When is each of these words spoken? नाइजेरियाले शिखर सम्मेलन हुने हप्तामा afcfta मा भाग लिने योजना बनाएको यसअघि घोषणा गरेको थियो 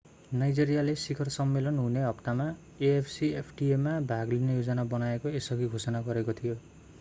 नाइजेरियाले 0.33 0.93
शिखर 1.01 1.29
सम्मेलन 1.35 1.77
हुने 1.77 2.05
हप्तामा 2.05 2.47
afcfta 2.89 3.69
मा 3.83 3.93
भाग 4.13 4.33
लिने 4.33 4.55
योजना 4.55 4.87
बनाएको 4.95 5.35
यसअघि 5.37 5.71
घोषणा 5.71 6.01
गरेको 6.11 6.39
थियो 6.43 6.59